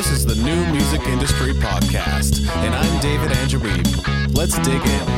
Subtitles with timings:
[0.00, 4.34] This is the New Music Industry Podcast, and I'm David Andrew Wiebe.
[4.34, 5.08] Let's dig in.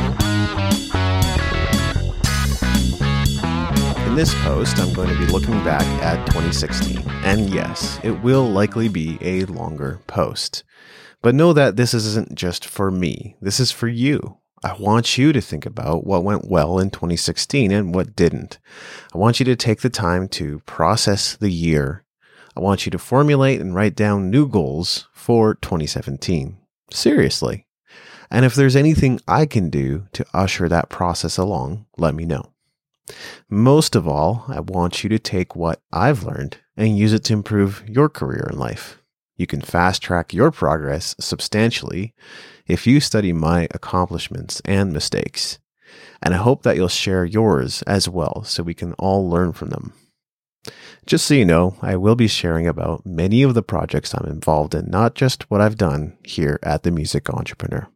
[4.09, 7.01] In this post, I'm going to be looking back at 2016.
[7.23, 10.65] And yes, it will likely be a longer post.
[11.21, 14.37] But know that this isn't just for me, this is for you.
[14.65, 18.59] I want you to think about what went well in 2016 and what didn't.
[19.15, 22.03] I want you to take the time to process the year.
[22.55, 26.57] I want you to formulate and write down new goals for 2017.
[26.91, 27.65] Seriously.
[28.29, 32.53] And if there's anything I can do to usher that process along, let me know.
[33.49, 37.33] Most of all, I want you to take what I've learned and use it to
[37.33, 39.01] improve your career in life.
[39.35, 42.13] You can fast track your progress substantially
[42.67, 45.59] if you study my accomplishments and mistakes.
[46.21, 49.69] And I hope that you'll share yours as well so we can all learn from
[49.69, 49.93] them.
[51.05, 54.73] Just so you know, I will be sharing about many of the projects I'm involved
[54.73, 57.87] in, not just what I've done here at the Music Entrepreneur.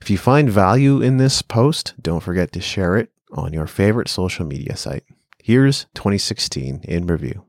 [0.00, 4.08] If you find value in this post, don't forget to share it on your favorite
[4.08, 5.04] social media site.
[5.42, 7.44] Here's 2016 in review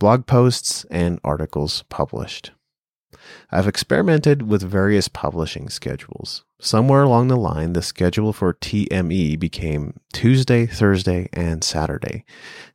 [0.00, 2.50] blog posts and articles published.
[3.50, 6.44] I've experimented with various publishing schedules.
[6.60, 12.24] Somewhere along the line, the schedule for TME became Tuesday, Thursday, and Saturday,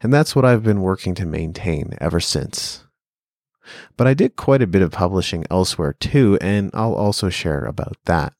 [0.01, 2.85] and that's what I've been working to maintain ever since.
[3.97, 7.97] But I did quite a bit of publishing elsewhere too, and I'll also share about
[8.05, 8.33] that.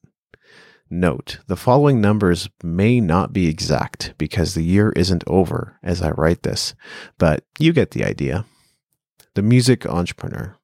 [0.92, 6.10] Note, the following numbers may not be exact because the year isn't over as I
[6.10, 6.74] write this,
[7.16, 8.44] but you get the idea.
[9.34, 10.56] The Music Entrepreneur.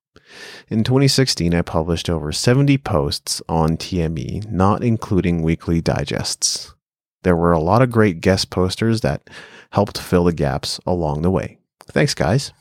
[0.69, 6.75] In 2016, I published over 70 posts on TME, not including weekly digests.
[7.22, 9.28] There were a lot of great guest posters that
[9.70, 11.59] helped fill the gaps along the way.
[11.87, 12.53] Thanks, guys.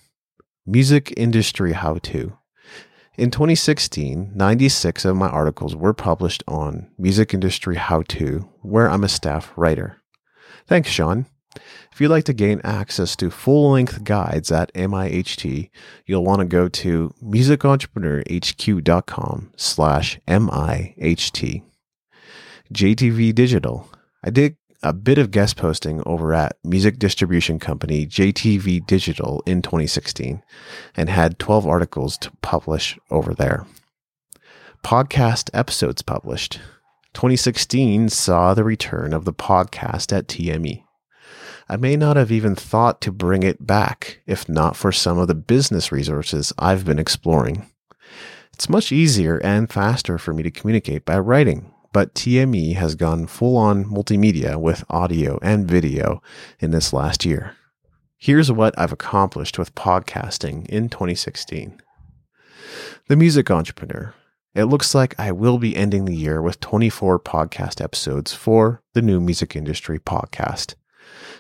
[0.66, 2.38] Music Industry How To.
[3.18, 9.04] In 2016, 96 of my articles were published on Music Industry How To, where I'm
[9.04, 10.02] a staff writer.
[10.68, 11.28] Thanks, Sean.
[11.96, 15.70] If you'd like to gain access to full length guides at MIHT,
[16.06, 21.64] you'll want to go to musicentrepreneurhq.com slash MIHT.
[22.74, 23.90] JTV Digital.
[24.22, 29.62] I did a bit of guest posting over at music distribution company JTV Digital in
[29.62, 30.44] 2016
[30.98, 33.66] and had 12 articles to publish over there.
[34.84, 36.60] Podcast episodes published.
[37.14, 40.85] 2016 saw the return of the podcast at TME.
[41.68, 45.28] I may not have even thought to bring it back if not for some of
[45.28, 47.68] the business resources I've been exploring.
[48.54, 53.26] It's much easier and faster for me to communicate by writing, but TME has gone
[53.26, 56.22] full on multimedia with audio and video
[56.60, 57.56] in this last year.
[58.18, 61.82] Here's what I've accomplished with podcasting in 2016.
[63.08, 64.14] The Music Entrepreneur.
[64.54, 69.02] It looks like I will be ending the year with 24 podcast episodes for the
[69.02, 70.76] New Music Industry podcast.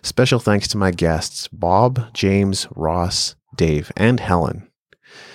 [0.01, 4.69] Special thanks to my guests, Bob, James, Ross, Dave, and Helen.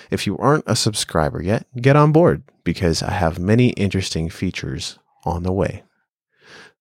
[0.09, 4.99] If you aren't a subscriber yet, get on board because I have many interesting features
[5.25, 5.83] on the way.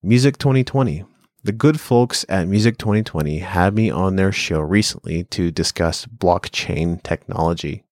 [0.03, 1.05] Music 2020.
[1.43, 7.03] The good folks at Music 2020 had me on their show recently to discuss blockchain
[7.03, 7.85] technology.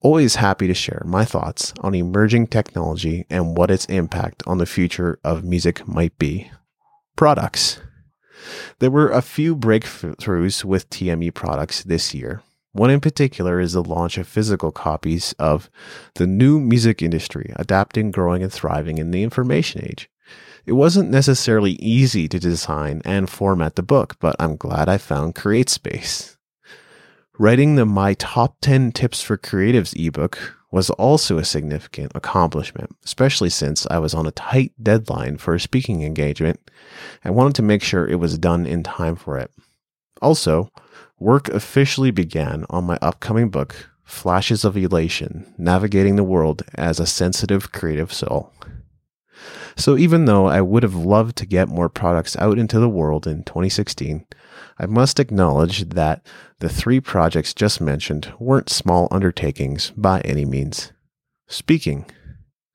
[0.00, 4.66] Always happy to share my thoughts on emerging technology and what its impact on the
[4.66, 6.50] future of music might be.
[7.16, 7.80] Products.
[8.78, 12.42] There were a few breakthroughs with TME products this year.
[12.72, 15.70] One in particular is the launch of physical copies of
[16.16, 20.10] The New Music Industry Adapting, Growing, and Thriving in the Information Age.
[20.66, 25.34] It wasn't necessarily easy to design and format the book, but I'm glad I found
[25.34, 26.36] CreateSpace.
[27.38, 33.48] Writing the My Top 10 Tips for Creatives ebook was also a significant accomplishment, especially
[33.48, 36.70] since I was on a tight deadline for a speaking engagement.
[37.24, 39.50] I wanted to make sure it was done in time for it.
[40.20, 40.70] Also,
[41.18, 47.06] work officially began on my upcoming book, Flashes of Elation Navigating the World as a
[47.06, 48.52] Sensitive Creative Soul.
[49.76, 53.26] So, even though I would have loved to get more products out into the world
[53.26, 54.26] in 2016,
[54.78, 56.26] I must acknowledge that
[56.58, 60.92] the three projects just mentioned weren't small undertakings by any means.
[61.46, 62.04] Speaking.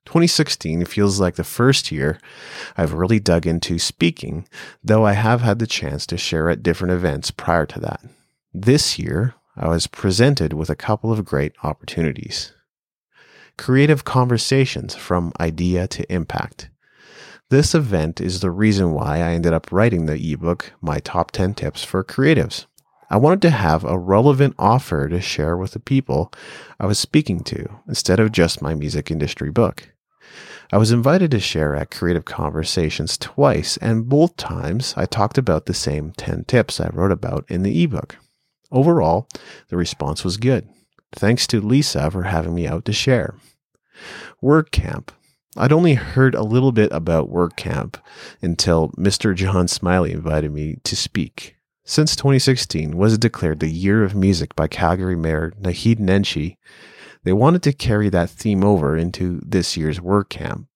[0.04, 2.18] 2016 feels like the first year
[2.76, 4.48] I've really dug into speaking,
[4.82, 8.00] though I have had the chance to share at different events prior to that.
[8.52, 12.52] This year, I was presented with a couple of great opportunities.
[13.56, 16.68] Creative conversations from idea to impact.
[17.52, 21.52] This event is the reason why I ended up writing the ebook, My Top 10
[21.52, 22.64] Tips for Creatives.
[23.10, 26.32] I wanted to have a relevant offer to share with the people
[26.80, 29.92] I was speaking to instead of just my music industry book.
[30.72, 35.66] I was invited to share at Creative Conversations twice, and both times I talked about
[35.66, 38.16] the same 10 tips I wrote about in the ebook.
[38.70, 39.28] Overall,
[39.68, 40.70] the response was good.
[41.14, 43.34] Thanks to Lisa for having me out to share.
[44.42, 45.10] WordCamp.
[45.54, 47.96] I'd only heard a little bit about WordCamp
[48.40, 49.34] until Mr.
[49.34, 51.56] John Smiley invited me to speak.
[51.84, 56.56] Since 2016 was declared the Year of Music by Calgary Mayor Naheed Nenshi,
[57.24, 60.66] they wanted to carry that theme over into this year's WordCamp.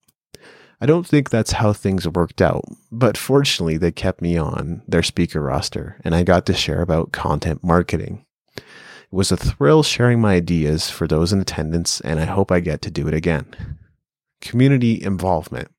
[0.79, 5.01] I don't think that's how things worked out, but fortunately, they kept me on their
[5.01, 8.25] speaker roster and I got to share about content marketing.
[8.55, 8.63] It
[9.09, 12.83] was a thrill sharing my ideas for those in attendance, and I hope I get
[12.83, 13.47] to do it again.
[14.41, 15.69] Community involvement.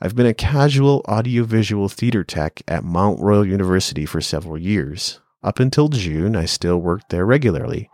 [0.00, 5.20] I've been a casual audiovisual theater tech at Mount Royal University for several years.
[5.44, 7.90] Up until June, I still worked there regularly,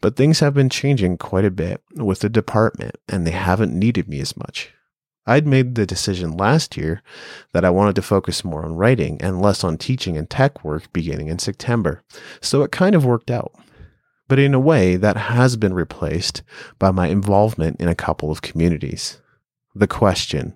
[0.00, 4.08] but things have been changing quite a bit with the department, and they haven't needed
[4.08, 4.70] me as much.
[5.26, 7.02] I'd made the decision last year
[7.52, 10.92] that I wanted to focus more on writing and less on teaching and tech work
[10.92, 12.02] beginning in September,
[12.40, 13.52] so it kind of worked out.
[14.30, 16.44] But in a way, that has been replaced
[16.78, 19.20] by my involvement in a couple of communities.
[19.74, 20.54] The question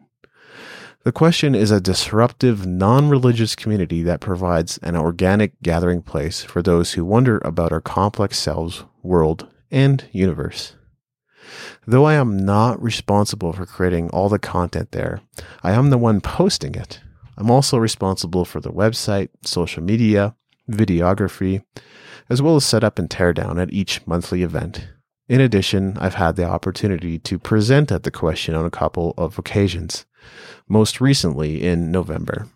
[1.03, 6.63] the question is a disruptive, non religious community that provides an organic gathering place for
[6.63, 10.77] those who wonder about our complex selves, world, and universe.
[11.85, 15.21] Though I am not responsible for creating all the content there,
[15.65, 17.01] I am the one posting it.
[17.37, 20.37] I'm also responsible for the website, social media,
[20.71, 21.65] videography,
[22.29, 24.89] as well as setup and teardown at each monthly event.
[25.29, 29.39] In addition, I've had the opportunity to present at the question on a couple of
[29.39, 30.05] occasions
[30.69, 32.49] most recently in November.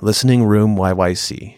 [0.00, 1.56] Listening Room YYC.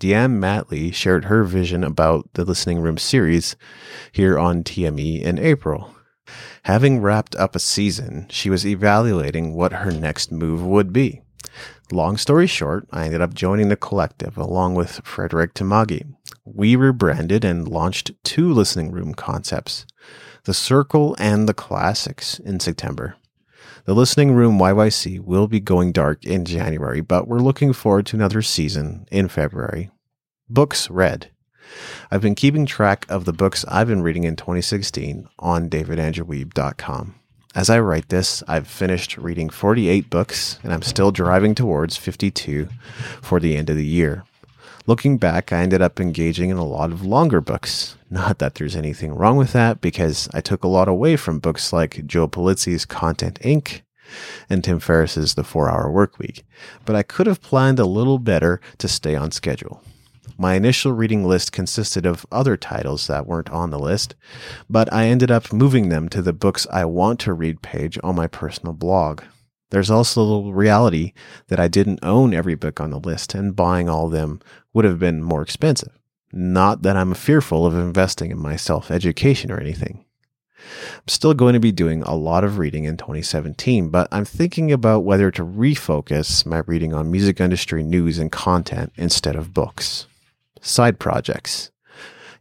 [0.00, 3.56] Deanne Matley shared her vision about the Listening Room series
[4.12, 5.94] here on TME in April.
[6.64, 11.22] Having wrapped up a season, she was evaluating what her next move would be.
[11.90, 16.04] Long story short, I ended up joining the collective along with Frederick Tamagi.
[16.44, 19.86] We rebranded and launched two listening room concepts,
[20.44, 23.16] the Circle and the Classics, in September.
[23.86, 28.16] The Listening Room YYC will be going dark in January, but we're looking forward to
[28.16, 29.90] another season in February.
[30.46, 31.30] Books read.
[32.10, 37.14] I've been keeping track of the books I've been reading in 2016 on davidandrewwiebe.com.
[37.54, 42.68] As I write this, I've finished reading 48 books and I'm still driving towards 52
[43.22, 44.24] for the end of the year.
[44.86, 47.96] Looking back, I ended up engaging in a lot of longer books.
[48.10, 51.74] Not that there's anything wrong with that, because I took a lot away from books
[51.74, 53.82] like Joe Pulizzi's Content Inc.
[54.48, 56.42] and Tim Ferriss's The Four Hour Workweek,
[56.86, 59.82] but I could have planned a little better to stay on schedule.
[60.36, 64.14] My initial reading list consisted of other titles that weren't on the list,
[64.68, 68.16] but I ended up moving them to the books I want to read page on
[68.16, 69.22] my personal blog.
[69.70, 71.12] There's also the reality
[71.48, 74.40] that I didn't own every book on the list, and buying all of them
[74.72, 75.92] would have been more expensive.
[76.32, 80.04] Not that I'm fearful of investing in my self education or anything.
[80.94, 84.72] I'm still going to be doing a lot of reading in 2017, but I'm thinking
[84.72, 90.07] about whether to refocus my reading on music industry news and content instead of books.
[90.60, 91.70] Side projects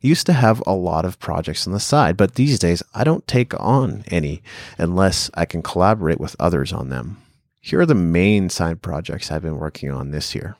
[0.01, 3.27] used to have a lot of projects on the side, but these days I don't
[3.27, 4.41] take on any
[4.77, 7.17] unless I can collaborate with others on them.
[7.61, 10.55] Here are the main side projects I've been working on this year.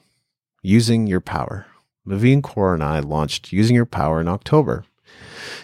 [0.62, 1.68] Using Your Power.
[2.06, 4.86] Naveen Kaur and I launched Using Your Power in October.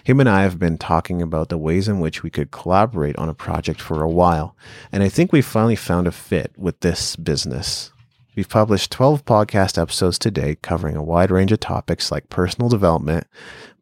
[0.03, 3.29] Him and I have been talking about the ways in which we could collaborate on
[3.29, 4.55] a project for a while,
[4.91, 7.91] and I think we finally found a fit with this business.
[8.35, 12.67] We've published 12 podcast episodes to date covering a wide range of topics like personal
[12.67, 13.27] development,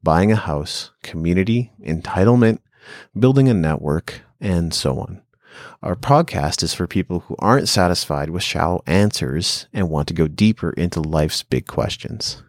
[0.04, 2.60] buying a house, community, entitlement,
[3.18, 5.22] building a network, and so on.
[5.82, 10.28] Our podcast is for people who aren't satisfied with shallow answers and want to go
[10.28, 12.44] deeper into life's big questions.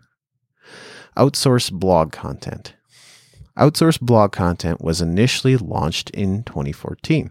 [1.17, 2.75] Outsource blog content.
[3.57, 7.31] Outsource blog content was initially launched in 2014.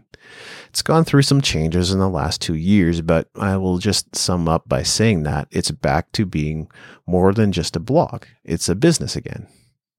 [0.68, 4.48] It's gone through some changes in the last two years, but I will just sum
[4.48, 6.70] up by saying that it's back to being
[7.06, 8.24] more than just a blog.
[8.44, 9.48] It's a business again.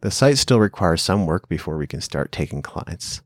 [0.02, 3.22] The site still requires some work before we can start taking clients.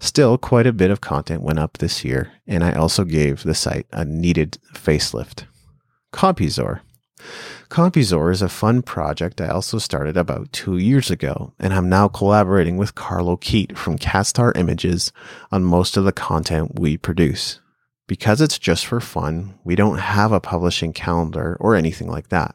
[0.00, 3.54] Still, quite a bit of content went up this year, and I also gave the
[3.54, 5.44] site a needed facelift.
[6.12, 6.80] Compizor.
[7.70, 12.08] Compizor is a fun project I also started about two years ago, and I'm now
[12.08, 15.12] collaborating with Carlo Keat from Castar Images
[15.52, 17.60] on most of the content we produce.
[18.06, 22.54] Because it's just for fun, we don't have a publishing calendar or anything like that.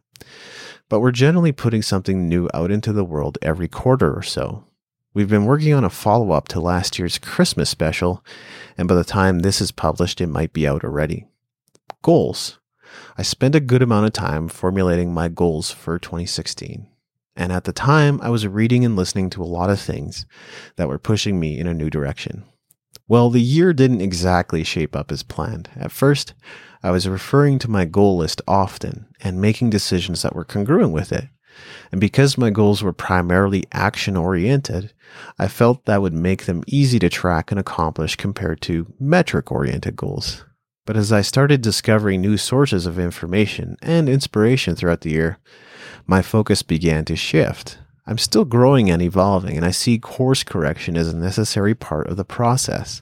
[0.89, 4.63] but we're generally putting something new out into the world every quarter or so.
[5.13, 8.23] We've been working on a follow up to last year's Christmas special,
[8.77, 11.25] and by the time this is published, it might be out already.
[12.01, 12.59] Goals.
[13.17, 16.87] I spent a good amount of time formulating my goals for 2016.
[17.35, 20.25] And at the time, I was reading and listening to a lot of things
[20.75, 22.43] that were pushing me in a new direction.
[23.07, 25.69] Well, the year didn't exactly shape up as planned.
[25.75, 26.33] At first,
[26.81, 31.11] I was referring to my goal list often and making decisions that were congruent with
[31.11, 31.25] it.
[31.91, 34.93] And because my goals were primarily action oriented,
[35.37, 39.95] I felt that would make them easy to track and accomplish compared to metric oriented
[39.95, 40.45] goals.
[40.85, 45.37] But as I started discovering new sources of information and inspiration throughout the year,
[46.05, 47.77] my focus began to shift.
[48.05, 52.17] I'm still growing and evolving, and I see course correction as a necessary part of
[52.17, 53.01] the process.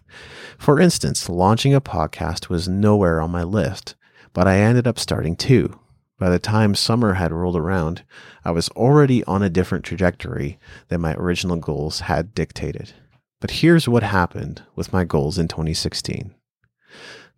[0.60, 3.96] For instance, launching a podcast was nowhere on my list,
[4.32, 5.80] but I ended up starting two.
[6.20, 8.04] By the time summer had rolled around,
[8.46, 10.60] I was already on a different trajectory
[10.90, 12.94] than my original goals had dictated.
[13.40, 16.36] But here's what happened with my goals in 2016.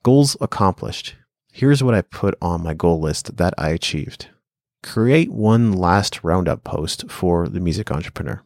[0.04, 1.16] Goals accomplished.
[1.54, 4.28] Here's what I put on my goal list that I achieved.
[4.84, 8.44] Create one last roundup post for the music entrepreneur.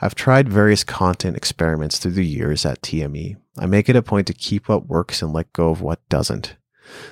[0.00, 3.36] I've tried various content experiments through the years at TME.
[3.58, 6.54] I make it a point to keep what works and let go of what doesn't.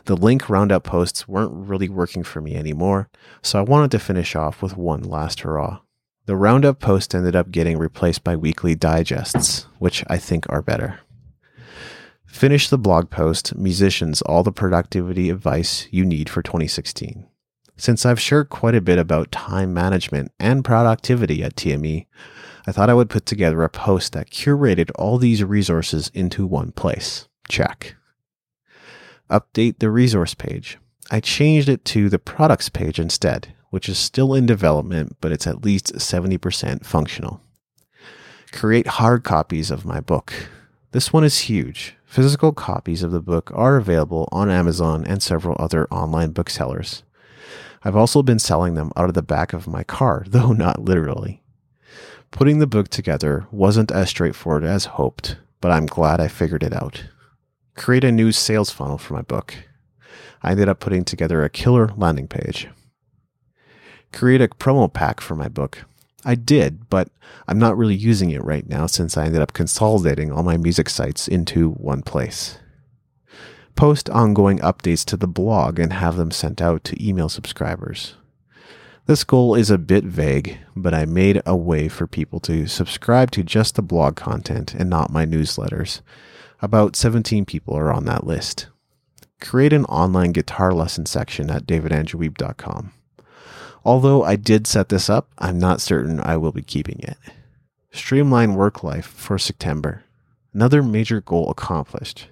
[0.05, 3.09] The link roundup posts weren't really working for me anymore,
[3.43, 5.81] so I wanted to finish off with one last hurrah.
[6.27, 11.01] The roundup post ended up getting replaced by weekly digests, which I think are better.
[12.35, 17.29] Finish the blog post, musicians, all the productivity advice you need for 2016.
[17.77, 22.07] Since I've shared quite a bit about time management and productivity at TME,
[22.67, 26.73] I thought I would put together a post that curated all these resources into one
[26.73, 27.29] place.
[27.49, 27.95] Check
[29.31, 30.77] update the resource page.
[31.13, 35.47] I changed it to the products page instead, which is still in development, but it's
[35.47, 37.41] at least 70% functional.
[38.51, 40.35] Create hard copies of my book.
[40.95, 41.97] This one is huge.
[42.07, 47.03] Physical copies of the book are available on Amazon and several other online booksellers.
[47.83, 51.43] I've also been selling them out of the back of my car, though not literally.
[52.31, 56.73] Putting the book together wasn't as straightforward as hoped, but I'm glad I figured it
[56.73, 57.07] out
[57.75, 59.53] create a new sales funnel for my book.
[60.45, 62.69] I ended up putting together a killer landing page.
[64.13, 65.87] Create a promo pack for my book.
[66.25, 67.09] I did, but
[67.47, 70.89] I'm not really using it right now since I ended up consolidating all my music
[70.89, 72.59] sites into one place.
[73.77, 78.15] Post ongoing updates to the blog and have them sent out to email subscribers.
[79.07, 83.31] This goal is a bit vague, but I made a way for people to subscribe
[83.33, 86.01] to just the blog content and not my newsletters,
[86.63, 88.69] about 17 people are on that list.
[89.43, 92.93] Create an online guitar lesson section at davidandrewwiebe.com.
[93.85, 97.19] Although I did set this up, I'm not certain I will be keeping it.
[97.93, 100.05] Streamline work life for September.
[100.53, 102.29] Another major goal accomplished.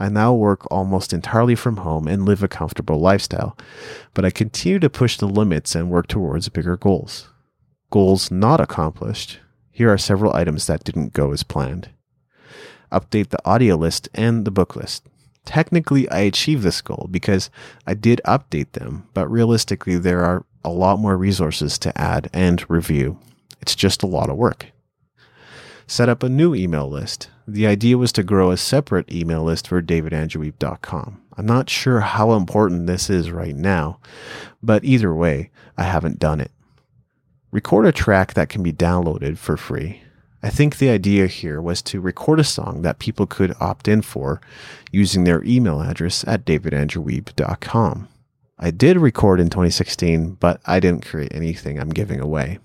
[0.00, 3.56] I now work almost entirely from home and live a comfortable lifestyle,
[4.14, 7.28] but I continue to push the limits and work towards bigger goals.
[7.90, 9.40] Goals not accomplished.
[9.70, 11.90] Here are several items that didn't go as planned
[12.90, 15.04] update the audio list and the book list.
[15.44, 17.50] Technically, I achieved this goal because
[17.86, 22.68] I did update them, but realistically, there are a lot more resources to add and
[22.70, 23.18] review.
[23.60, 24.66] It's just a lot of work.
[25.86, 27.30] Set up a new email list.
[27.46, 31.22] The idea was to grow a separate email list for davidandrewwiebe.com.
[31.36, 34.00] I'm not sure how important this is right now,
[34.62, 36.50] but either way, I haven't done it.
[37.50, 40.02] Record a track that can be downloaded for free.
[40.42, 44.02] I think the idea here was to record a song that people could opt in
[44.02, 44.40] for
[44.92, 48.08] using their email address at davidandrewwiebe.com.
[48.58, 52.58] I did record in 2016, but I didn't create anything I'm giving away.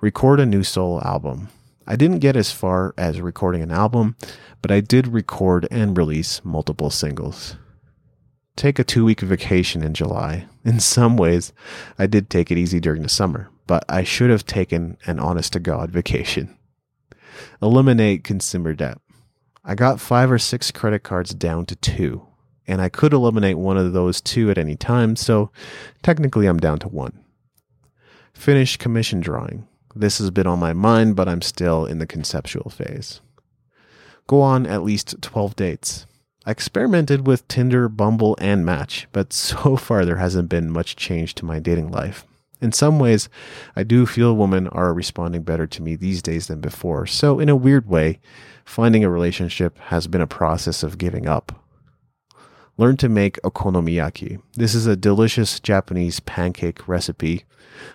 [0.00, 1.48] Record a new solo album.
[1.86, 4.16] I didn't get as far as recording an album,
[4.62, 7.56] but I did record and release multiple singles.
[8.56, 10.46] Take a two week vacation in July.
[10.64, 11.52] In some ways,
[11.98, 15.52] I did take it easy during the summer but I should have taken an honest
[15.54, 16.56] to God vacation.
[17.60, 18.98] Eliminate consumer debt.
[19.64, 22.26] I got five or six credit cards down to two,
[22.72, 25.50] and I could eliminate one of those two at any time, so
[26.02, 27.22] technically I'm down to one.
[28.32, 29.68] Finish commission drawing.
[29.94, 33.20] This has been on my mind, but I'm still in the conceptual phase.
[34.26, 36.06] Go on at least 12 dates.
[36.46, 41.34] I experimented with Tinder, Bumble, and Match, but so far there hasn't been much change
[41.36, 42.26] to my dating life
[42.62, 43.28] in some ways,
[43.74, 47.06] I do feel women are responding better to me these days than before.
[47.06, 48.20] So, in a weird way,
[48.64, 51.61] finding a relationship has been a process of giving up.
[52.76, 54.40] Learned to make okonomiyaki.
[54.54, 57.44] This is a delicious Japanese pancake recipe,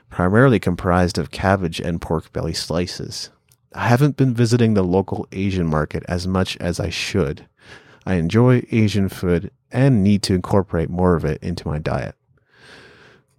[0.09, 3.29] primarily comprised of cabbage and pork belly slices.
[3.73, 7.47] I haven't been visiting the local Asian market as much as I should.
[8.05, 12.15] I enjoy Asian food and need to incorporate more of it into my diet.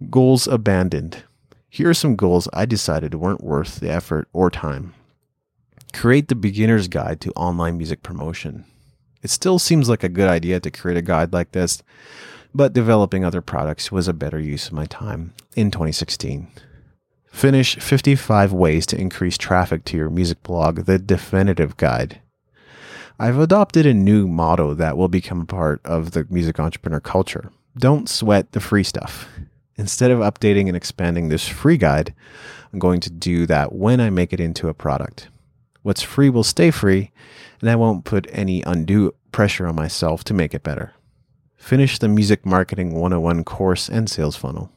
[0.09, 1.23] Goals abandoned.
[1.69, 4.93] Here are some goals I decided weren't worth the effort or time.
[5.93, 8.65] Create the beginner's guide to online music promotion.
[9.21, 11.83] It still seems like a good idea to create a guide like this,
[12.53, 16.47] but developing other products was a better use of my time in 2016.
[17.27, 22.21] Finish 55 ways to increase traffic to your music blog, the definitive guide.
[23.19, 27.51] I've adopted a new motto that will become part of the music entrepreneur culture.
[27.77, 29.27] Don't sweat the free stuff.
[29.75, 32.13] Instead of updating and expanding this free guide,
[32.73, 35.29] I'm going to do that when I make it into a product.
[35.81, 37.11] What's free will stay free,
[37.61, 40.93] and I won't put any undue pressure on myself to make it better.
[41.57, 44.71] Finish the Music Marketing 101 course and sales funnel.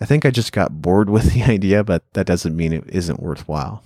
[0.00, 3.22] I think I just got bored with the idea, but that doesn't mean it isn't
[3.22, 3.82] worthwhile.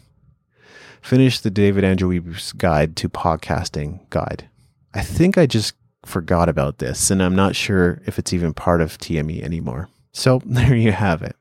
[1.00, 4.48] Finish the David Andrew Wiebe's Guide to Podcasting Guide.
[4.92, 8.80] I think I just forgot about this, and I'm not sure if it's even part
[8.80, 9.88] of TME anymore.
[10.12, 11.36] So there you have it.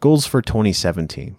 [0.00, 1.36] Goals for 2017.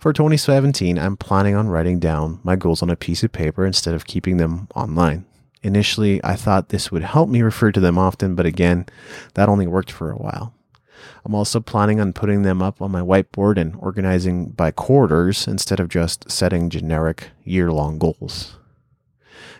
[0.00, 3.92] For 2017, I'm planning on writing down my goals on a piece of paper instead
[3.94, 5.26] of keeping them online.
[5.62, 8.86] Initially, I thought this would help me refer to them often, but again,
[9.34, 10.54] that only worked for a while.
[11.22, 15.80] I'm also planning on putting them up on my whiteboard and organizing by quarters instead
[15.80, 18.56] of just setting generic year long goals.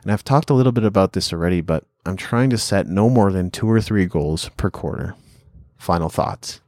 [0.02, 3.10] And I've talked a little bit about this already, but I'm trying to set no
[3.10, 5.16] more than two or three goals per quarter.
[5.76, 6.62] Final thoughts.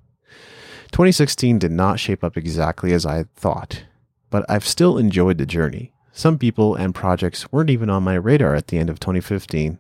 [0.92, 3.84] 2016 did not shape up exactly as I had thought,
[4.28, 5.94] but I've still enjoyed the journey.
[6.12, 9.78] Some people and projects weren't even on my radar at the end of 2015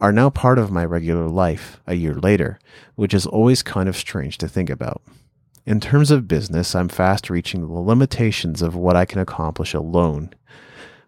[0.00, 2.58] are now part of my regular life a year later,
[2.94, 5.02] which is always kind of strange to think about.
[5.66, 10.30] In terms of business, I'm fast reaching the limitations of what I can accomplish alone.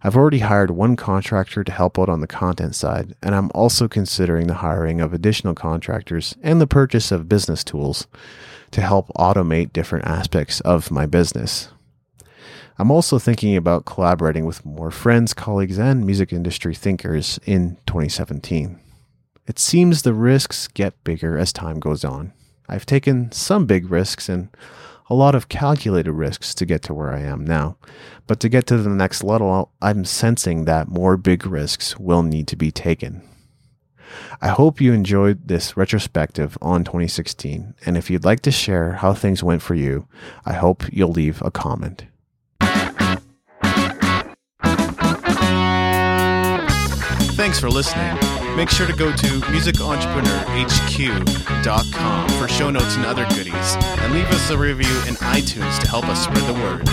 [0.05, 3.87] I've already hired one contractor to help out on the content side, and I'm also
[3.87, 8.09] considering the hiring of additional contractors and the purchase of business tools
[8.73, 11.69] to help automate different aspects of my business.
[12.79, 18.81] I'm also thinking about collaborating with more friends, colleagues, and music industry thinkers in 2017.
[19.47, 22.33] It seems the risks get bigger as time goes on.
[22.69, 24.49] I've taken some big risks and
[25.11, 27.77] a lot of calculated risks to get to where I am now.
[28.27, 32.47] But to get to the next level, I'm sensing that more big risks will need
[32.49, 33.23] to be taken.
[34.41, 39.15] I hope you enjoyed this retrospective on 2016, and if you'd like to share how
[39.15, 40.07] things went for you,
[40.45, 42.05] I hope you'll leave a comment.
[47.35, 48.42] Thanks for listening.
[48.57, 54.51] Make sure to go to musicentrepreneurhq.com for show notes and other goodies, and leave us
[54.51, 56.89] a review in iTunes to help us spread the word.